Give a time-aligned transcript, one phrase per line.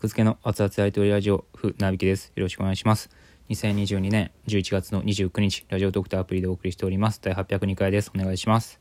[0.00, 2.32] 格付けの熱々やりとりラジオ、ふなびきです。
[2.34, 3.10] よろしくお願いします。
[3.50, 7.20] 2022年11月の29日、ラジオドクターアプリでお送りしております。
[7.22, 8.10] 第802回です。
[8.14, 8.80] お願いします。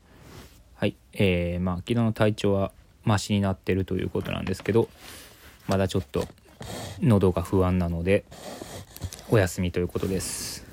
[0.76, 0.96] はい。
[1.12, 2.72] えー、まあ、昨日の体調は
[3.04, 4.88] マシになってるということなんですけど、
[5.68, 6.26] まだちょっと
[7.02, 8.24] 喉が不安なので、
[9.30, 10.66] お休みということです。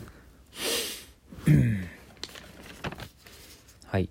[3.87, 4.09] はい。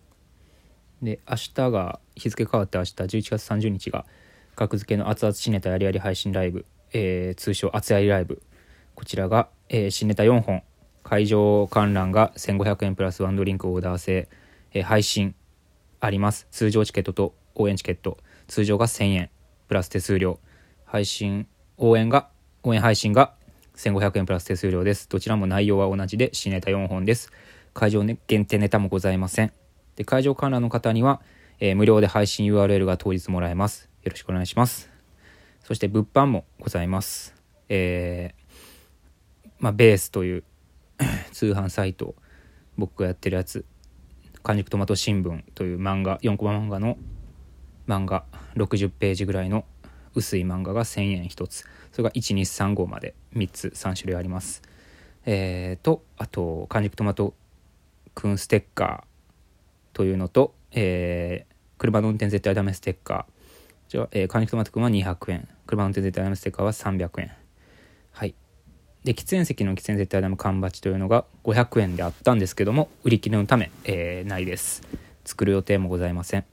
[1.02, 4.06] で、明日が、日付変わって明日11月30日が、
[4.56, 8.42] 格付けの熱々新ネタやりやり配信ライブ、えー通称熱やりライブ。
[8.96, 10.64] こちらが、えー新ネタ4本、
[11.04, 14.30] 会場観覧が1500円プラスワンドリンクオーダー制、
[14.74, 15.36] えー配信
[16.00, 16.48] あります。
[16.52, 18.18] 通常チケットと応援チケット。
[18.48, 19.30] 通常が1000円、
[19.68, 20.40] プラス手数料。
[20.86, 21.48] 配信、
[21.78, 22.30] 応援が、
[22.64, 23.34] 応援配信が
[23.76, 25.10] 1500円プラス手数料です。
[25.10, 27.32] どちらも内容は同じで、新ネタ4本です。
[27.74, 29.52] 会場、ね、限定ネタもございません。
[29.96, 31.22] で、会場観覧の方には、
[31.60, 33.90] えー無料で配信 URL が当日もらえます。
[34.06, 34.88] よろしくお願いします。
[35.64, 37.34] そして物販もございます。
[37.70, 38.46] えー
[39.58, 40.44] まあ、ベースという
[41.34, 42.14] 通販サイト、
[42.78, 43.66] 僕がやってるやつ、
[44.44, 47.00] 完熟トマト新聞という漫画、4コマ漫画の
[47.88, 49.66] 漫画、60ページぐらいの
[50.14, 51.66] 薄い漫画が1000円1つ。
[51.92, 54.62] それが1235まで3つ、3種類あります。
[55.26, 57.34] えーと、あと、完熟トマト
[58.14, 63.35] くんステッカーというのと、えー車の運転絶対ダメステッカー。
[63.86, 65.48] こちら、え、カニクトマトくんは200円。
[65.68, 67.32] 車運転絶対ダメステッカーは300円。
[68.12, 68.34] はい。
[69.04, 74.82] で、喫煙席の喫煙絶対ダメ缶バッジというのが500円であったんですけども、売り切れのため、えーないです。
[75.24, 76.46] 作る予定もございません。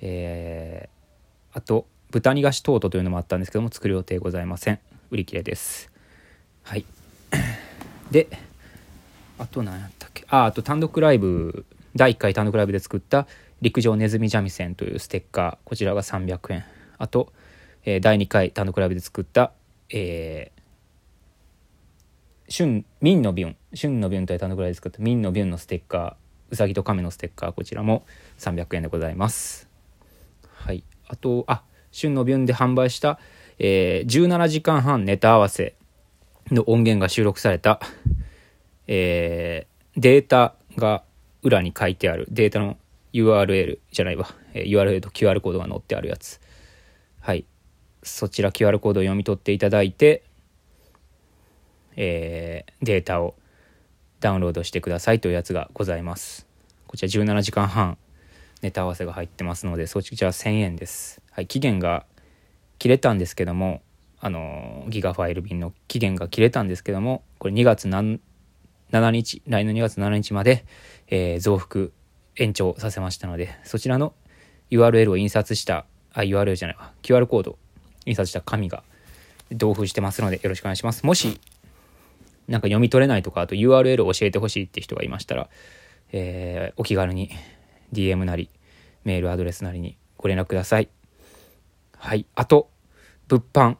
[0.00, 0.98] えー
[1.56, 4.78] あと、豚煮菓子トートというのもあったんですけども、作る予定ございません。
[5.10, 5.90] 売り切れです。
[6.62, 6.84] はい。
[8.12, 8.28] で、
[9.38, 10.24] あと何やったっけ？
[10.28, 11.64] ああと単独ライブ
[11.96, 13.26] 第1回単独ライブで作った
[13.60, 16.64] 陸上ネズミ三味線というステッカーこちらが300円。
[16.98, 17.32] あと、
[17.84, 19.52] えー第2回単独ライブで作った
[19.90, 20.58] えー
[22.50, 23.56] 春民のビュン。
[23.78, 26.14] 春のビュンという単独ライブで作った民のビュンのステッカー
[26.50, 28.06] うさぎと亀のステッカーこちらも
[28.38, 29.68] 300円でございます。
[30.54, 30.84] はい。
[31.06, 33.18] あとあ春のビュンで販売した、
[33.58, 35.74] えー17時間半ネタ合わせ
[36.50, 37.80] の音源が収録された
[38.86, 41.02] えーデータが
[41.42, 42.26] 裏に書いてある。
[42.30, 42.76] データの
[43.22, 46.40] URL じゃないわ、え URL と QR コードが載ってあるやつ。
[47.20, 47.44] はい。
[48.02, 50.22] そちら QR コードを読み取っていただいて、
[51.96, 53.34] えーデータを
[54.20, 56.46] ダウンロードしてくださいというやつがございます。
[56.86, 57.98] こちら17時間半
[58.62, 62.06] ネタ合わせが入ってますのでそちら1000円です、はい、期限が
[62.78, 63.82] 切れたんですけども
[64.20, 68.18] あのギガファイル便の期限が切れたんですけどもこれ2月7
[68.90, 70.64] 日来年2月7日まで、
[71.08, 71.90] えー増幅
[72.38, 74.14] 延長させましたのでそちらの
[74.70, 75.84] URL を印刷した
[76.14, 76.92] あ URL じゃないわ。
[77.02, 77.58] QR コード
[78.06, 78.82] 印刷した紙が
[79.50, 81.04] 同封してますのでよろしくお願いします。
[81.04, 81.40] もし
[82.48, 85.48] なんか読み取れないとかあと URL を教えてほしいって人がいましたら、
[86.12, 87.30] えーお気軽に
[87.92, 88.50] DM なり
[89.04, 90.88] メールアドレスなりにご連絡ください。
[91.96, 92.26] はい。
[92.34, 92.70] あと
[93.28, 93.76] 物販。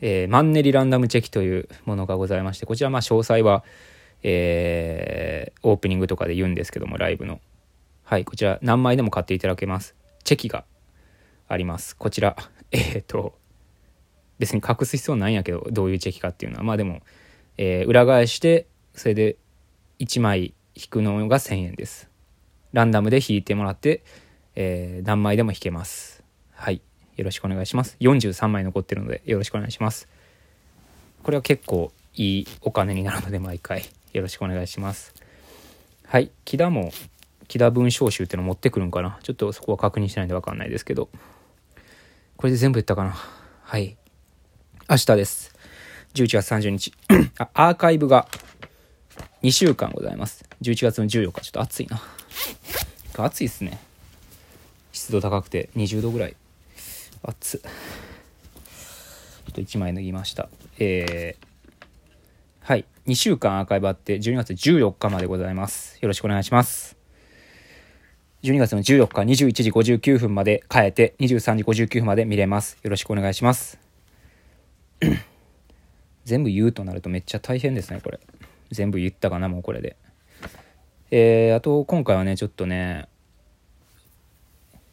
[0.00, 3.64] えーマンネリランダムチェキというものがございましてこちらまあ詳細は、
[4.22, 7.40] えーオープニングとかで言うんですけどもライブの。
[8.04, 9.94] はいこちら何枚でも買っていただけます。
[10.22, 10.64] チェキが
[11.48, 11.96] あります。
[11.96, 12.36] こちら
[12.70, 13.36] えっ、と
[14.38, 16.64] 別に隠す必要ないんやけどどういうチェキかっていうのは。
[16.64, 17.02] まあでも、
[17.56, 19.36] えー裏返してそれで
[19.98, 22.08] 1枚引くのが1000円です。
[22.72, 24.02] ランダムで引いてもらって、
[24.54, 26.22] えー何枚でも引けます。
[26.52, 26.80] はい
[27.16, 27.96] よろしくお願いします。
[28.00, 30.08] 43枚残ってるのでよろしくお願いします。
[31.22, 33.82] これは結構いいお金になるので毎回。
[34.16, 35.12] よろしくお願いします。
[36.06, 36.30] はい。
[36.46, 36.90] 木田も
[37.48, 39.18] 木田文章集っていうの持ってくるんかな？
[39.22, 41.10] ちょっとそこは確認してないんで分かんないですけど。
[42.38, 43.14] これで全部言ったかな？
[43.62, 43.98] はい。
[44.88, 45.54] 明日です。
[46.14, 46.94] 11月30日。
[47.38, 48.26] あアーカイブが
[49.42, 50.48] 2週間ございます。
[50.62, 51.42] 11月の14日。
[51.42, 52.00] ちょっと暑いな。
[53.18, 53.78] 暑いっすね。
[54.92, 56.36] 湿度高くて20度ぐらい。
[57.22, 57.60] 暑っ。
[57.60, 57.68] ちょ
[59.50, 60.48] っと1枚脱ぎました。
[60.78, 61.46] えー
[63.06, 65.96] 2週間アーカイブあって12月14日までございます。
[66.00, 66.96] よろしくお願いします。
[68.42, 72.78] 12月の14日21時59分まで変えて23時59分まで見れます。
[72.82, 73.78] よろしくお願いします。
[76.24, 78.18] 全部言うとなるとめっちゃ大変ですねこれ。
[78.72, 79.96] 全部言ったかなもうこれで。
[81.12, 83.06] えー、あと今回はねちょっとね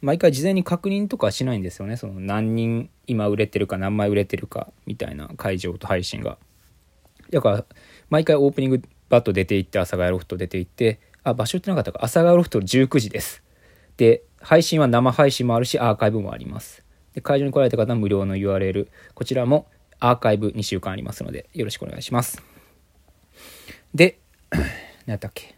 [0.02, 1.96] 毎回事前に確認とかしないんですよね。
[1.96, 6.38] その何人今売れてるか何枚売れてるかみたいな会場と配信が。
[7.30, 7.64] だから
[8.10, 11.98] 毎回オープニングバッと出て行って阿佐ヶ谷ロフト出て行ってあ場所ってなかったか。
[12.00, 13.42] 阿佐ヶ谷ロフト19時です。
[13.96, 16.84] で配信は生配信もあるしアーカイブもあります。
[17.14, 19.66] で会場に来られた方は無料の URL こちらも
[20.00, 22.42] アーカイブ2週間ありますのでよろしくお願いします。
[23.94, 24.18] で
[24.50, 25.54] 何やったっけ。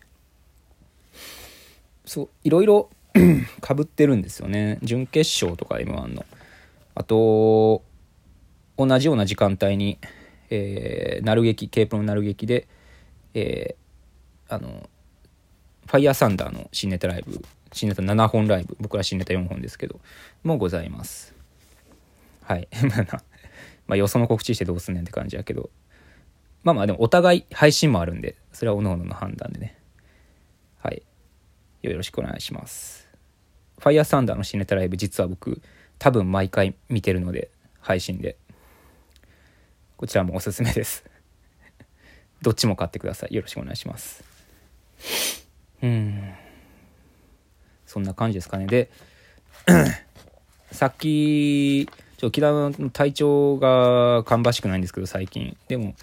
[2.04, 2.90] そういろいろ
[3.60, 4.78] かぶってるんですよね。
[4.82, 6.24] 準決勝とか m 1の。
[6.94, 7.82] あと
[8.78, 9.98] 同じような時間帯に、
[10.50, 12.68] えー、なる劇 K プロのなる劇で、
[13.34, 14.88] えー、あの
[15.86, 20.00] ファイヤーサンダーの新ネタライブ新ネタ7本ライブ僕ら新ネタ4本ですけど
[20.44, 21.34] もございます。
[22.42, 22.68] はい。
[23.86, 25.70] まあよその告知してどうすんねんって感じやけど。
[26.62, 29.76] まあまあでもお互い配信もあるんでそれはおのおのの判断でね。
[30.78, 31.02] はい。
[31.82, 33.08] よろしくお願いします。
[33.78, 35.60] ファイヤーサンダーの新ネタライブ実は僕
[35.98, 37.50] 多分毎回見てるので
[37.80, 38.36] 配信で。
[39.96, 41.04] こちらもおすすめです。
[42.42, 43.34] どっちも買ってください。
[43.34, 44.22] よろしくお願いします。
[45.82, 46.34] うん。
[47.86, 48.66] そんな感じですかね。
[48.66, 48.90] で
[50.70, 55.56] さっきちょっと木田の体調が芳しくないんですけど最近。
[55.68, 55.94] でも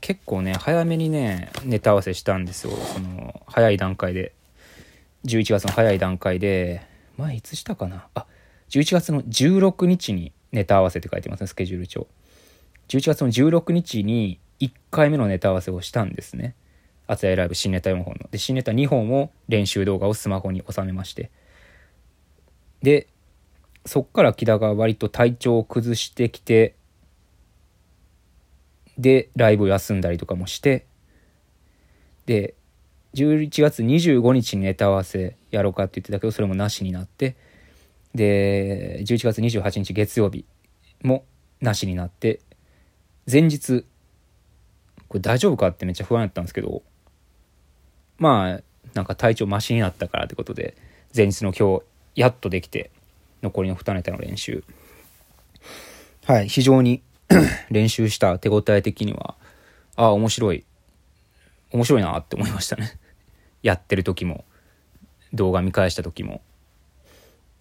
[0.00, 2.72] 結構ね早めにねネタ合わせしたんですよ。
[2.72, 4.32] その早い段階で。
[5.24, 6.86] 11月の早い段階で
[7.16, 8.08] 前いつしたかな？
[8.14, 8.26] あ
[8.68, 12.06] 11月の16日にネタ合わせって書いてますねスケジュール帳。
[12.88, 16.54] 11月の16日に1回目のネタ合わせをしたんですね。
[17.06, 18.28] あつやライブ新ネタ4本の。
[18.30, 21.30] で新ネタ2本を練習動画をスマホに収めまして。
[22.82, 23.08] で
[23.86, 26.74] そっから木田が割と体調を崩してきて
[28.96, 30.86] でライブを休んだりとかもして。
[32.26, 32.54] で
[33.14, 37.36] 11月25日にネタ合わせやろうかって言ってたけどそれもなしになって。
[38.14, 40.46] で11月28日月曜日
[41.02, 41.24] も
[41.60, 42.40] なしになって。
[43.30, 43.84] 前日。
[45.08, 45.68] これ大丈夫か？
[45.68, 46.82] ってめっちゃ不安やったんですけど。
[48.18, 48.62] まあ
[48.94, 50.76] なんか体調マシになったからってことで
[51.14, 51.82] 前日の今日
[52.14, 52.90] やっとできて
[53.42, 54.62] 残りの2ネタの練習。
[56.26, 57.02] はい非常に
[57.70, 59.34] 練習した手応え的には
[59.96, 60.64] ああ面白い。
[61.72, 62.98] 面白いなって思いましたね。
[63.62, 64.44] やってる時も
[65.32, 66.40] 動画見返した時も。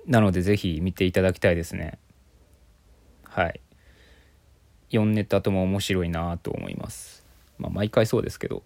[0.06, 1.98] なのでぜひ見ていただきたいですね。
[3.24, 3.60] はい。
[4.94, 7.26] 4ネタとも面白いなと思います。
[7.58, 8.64] まあ毎回そうですけど。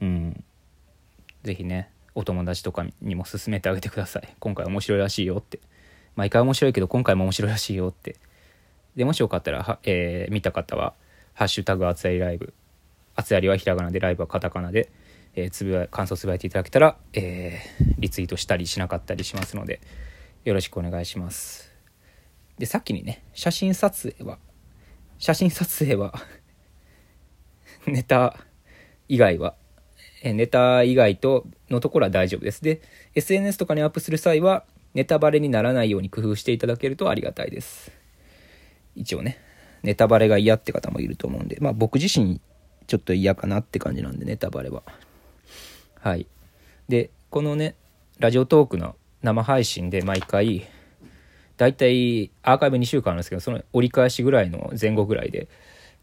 [0.00, 0.44] うん。
[1.42, 4.28] 是非ねお友達とかにも勧めてあげてください。
[4.38, 5.60] 今回面白いらしいよって。
[6.14, 8.16] 毎回面白いけど今回も面白いらしいよって。
[8.96, 10.94] でもしよかったらは、えー、見た方は
[11.32, 12.52] 「ハッシュタグあつやりライブ」
[13.16, 14.90] あつやりはひらがなでライブはカタカナで、
[15.34, 19.80] えー、つぶや感想つぶやいていただけたら、えー、リツイートしたりしなかったりしますので
[20.44, 21.72] よろしくお願いします。
[22.58, 24.38] でさっきにね写真撮影は
[25.22, 26.12] 写真撮影は
[27.86, 28.36] ネタ
[29.08, 29.54] 以外は
[30.24, 32.60] えネタ以外とのところは大丈夫です。
[32.60, 32.80] で、
[33.14, 34.64] SNS とかにアップする際は、
[34.94, 37.92] ネタバレにならないように工夫していただけるとありがたいです。
[38.96, 39.38] 一応ね、
[39.84, 42.40] ネタバレが嫌って方もいると思うんで、まあ僕自身
[42.88, 44.82] ちょっと嫌かなって感じなんで、ネタバレは。
[46.00, 46.26] はい。
[46.88, 47.76] で、このね、
[48.18, 50.66] ラジオトークの生配信で毎回、
[51.62, 55.46] だいたいアーカイブ2週間あるんですけど、その折り返しぐらいの前後ぐらいで、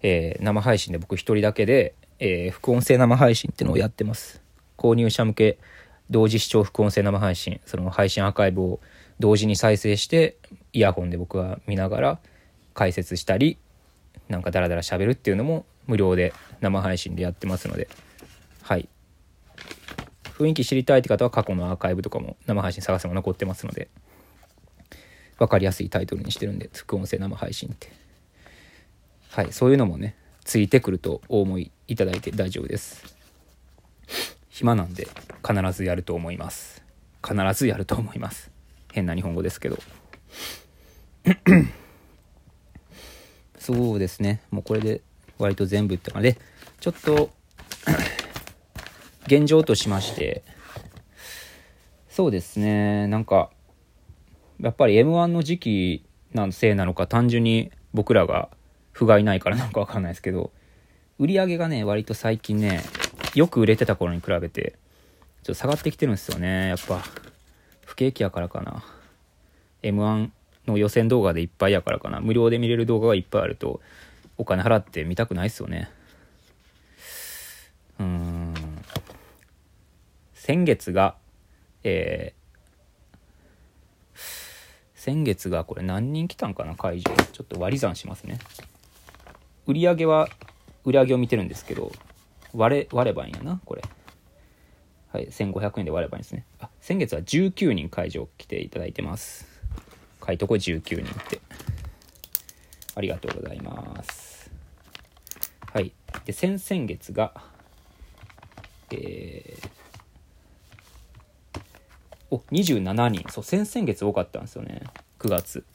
[0.02, 4.42] えー、生配信で僕一人だけで、えー、副音声生配信っていうのをやってます。
[4.78, 5.58] 購入者向け
[6.10, 8.80] 同時視聴副音声生配信、その配信アーカイブを
[9.20, 10.38] 同時に再生して、
[10.72, 12.20] イヤホンで僕は見ながら
[12.74, 13.58] 解説したり、
[14.30, 17.90] なんかダラダラ喋るっていうのも無料で生配信でやってますので、
[18.62, 18.88] はい。
[20.38, 23.90] 雰囲気知りたいって方は過去のアーカイブとかも生配信探せば残ってますので、
[25.40, 27.92] 分かりやすいタイトルにしてるんで、副音声生配信って。
[29.30, 33.16] はい、そういうのもね、ついてくるとお思いいただいて大丈夫です。
[34.50, 35.08] 暇なんで
[35.48, 36.84] 必ずやると思います。
[37.26, 38.52] 必ずやると思います。
[38.92, 39.78] 変な日本語ですけど。
[43.58, 44.42] そうですね。
[44.52, 45.02] もうこれで
[45.38, 46.38] 割と全部ってので
[46.81, 47.31] ちょっと
[49.28, 50.44] 現状としまして
[52.10, 53.08] そうですね。
[53.08, 53.52] なんか
[54.61, 58.49] やっぱり m 1の時期のせいなのか単純に僕らが
[58.92, 60.51] 不甲斐ないから なんかわかんないですけど、
[61.18, 62.81] 売り上げがね、割と最近ね、
[63.35, 64.73] よく売れてた頃に比べて、
[65.44, 66.68] ちょっと下がってきてるんですよね。
[66.69, 67.04] やっぱ、
[67.85, 68.83] 不景気やからかな。
[69.83, 70.30] M1
[70.68, 72.19] の予選動画でいっぱいやからかな。
[72.19, 73.81] 無料で見れる動画がいっぱいあると、
[74.37, 75.89] お金払って見たくないっすよね。
[77.99, 78.54] うん。
[80.33, 81.16] 先月が、
[81.83, 82.39] えー、
[85.00, 88.38] 先月がこれ何人来たんかな会場ちょっと割り算しますね
[89.66, 90.28] 売り上げは
[90.86, 91.92] 売り上げを見てるんですけど
[92.54, 93.82] 割れ割ればいいんやなこれ
[95.12, 99.48] はい1500円で割ればいいんですねあ先月は19人会場来ていただいてます
[100.26, 101.42] 書いとこ19人って。
[103.00, 104.52] ありがとうございます。
[105.72, 105.94] はい。
[106.26, 107.34] で、先々月が、
[108.92, 109.70] えー、
[112.31, 113.30] お、27人。
[113.31, 114.83] そう、先々月多かったんですよね。
[115.19, 115.66] 9月。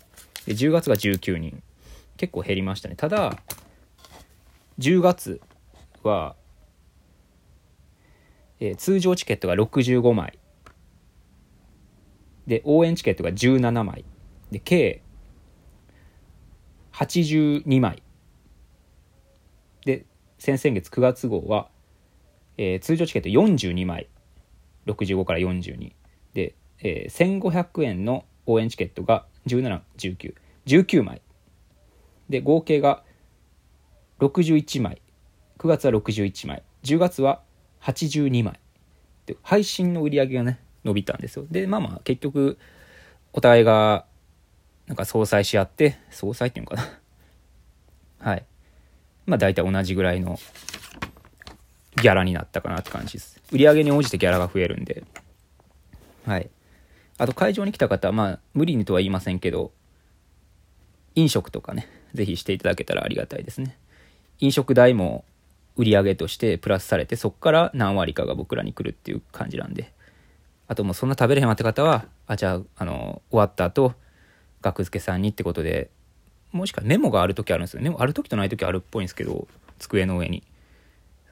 [0.47, 1.63] で、10月が19人。
[2.17, 2.97] 結構減りましたね。
[2.97, 3.43] ただ、
[4.79, 5.41] 10月
[6.03, 6.37] は、
[8.61, 10.39] えー通常チケットが65枚。
[12.47, 14.05] で、応援チケットが17枚。
[14.51, 15.03] で、計
[16.93, 18.03] 82枚。
[19.85, 20.07] で、
[20.39, 21.69] 先々月9月号は、
[22.57, 24.09] えー通常チケット42枚。
[24.87, 25.93] 65から42。
[26.35, 30.35] で、えー1500円の応援チケットが17、19。
[30.67, 31.23] 19枚。
[32.29, 33.03] で、合計が
[34.21, 35.01] 61枚。
[35.59, 36.63] 9月は61枚。
[36.83, 37.43] 10月は
[37.83, 38.61] 82枚。
[39.27, 41.47] で、配信の売り上げがね、伸びたんですよ。
[41.51, 42.59] で、まあまあ、結局、
[43.33, 44.07] お互いが、
[44.87, 47.01] なんか相殺し合って、相殺っていうのかな。
[48.31, 48.45] はい。
[49.27, 50.39] まあ、大体同じぐらいの
[51.97, 53.41] ギャラになったかなって感じです。
[53.51, 55.05] 売り上げに応じてギャラが増えるんで。
[56.27, 56.51] はい。
[57.19, 59.73] あと、会場に来た方は、まあ、無理にとは言いませんけど、
[61.15, 63.77] 飲食とかね、ぜひしていただけたらありがたいですね。
[64.41, 65.25] 飲食代も
[65.77, 69.93] 売り上げとしてプラスされて、そこから何割かが僕らに来るっていう感じなんで。
[70.67, 73.95] あともうそんな食べれへんわって方は、あ、じゃあ、あの、終わった後、
[74.63, 75.91] 学付けさんにってことで、
[76.53, 77.83] もしかメモがある時あるんですよ。
[77.83, 79.47] メモある時とない時あるっぽいんですけど、
[79.79, 80.43] 机の上に。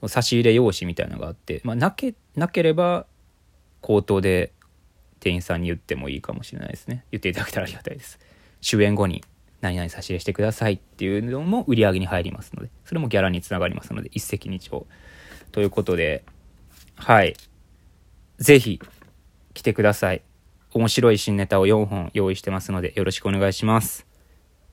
[0.09, 3.07] 差し入れ用紙みたいなのがあって、まあ、なけ、なければ、
[3.81, 4.53] 口頭で
[5.23, 7.05] 店員さんに言ってもいいかもしれないですね。
[7.13, 8.19] 言っていただけたらありがたいです。
[8.61, 9.23] 終演後に
[9.61, 14.85] 何々差し入れしてくださいっていうのも売り上げに入りますので、それもギャラにつながりますので、一石二鳥。
[15.53, 16.25] ということで、
[16.97, 17.37] はい。
[18.39, 18.81] ぜひ、
[19.55, 20.23] 来てください。
[20.73, 24.12] 面白い新ネタを4本用意してますので、よろしくお願いします。